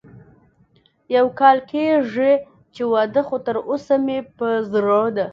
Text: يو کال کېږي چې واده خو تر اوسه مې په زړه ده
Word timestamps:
يو 1.15 1.25
کال 1.39 1.57
کېږي 1.71 2.33
چې 2.73 2.81
واده 2.93 3.21
خو 3.27 3.37
تر 3.45 3.55
اوسه 3.69 3.95
مې 4.05 4.19
په 4.37 4.47
زړه 4.71 4.99
ده 5.15 5.25